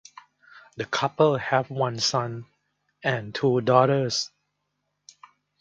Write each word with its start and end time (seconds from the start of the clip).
The 0.77 0.85
couple 0.87 1.37
have 1.37 1.69
one 1.69 1.99
son 1.99 2.47
and 3.03 3.35
two 3.35 3.61
daughters. 3.61 4.31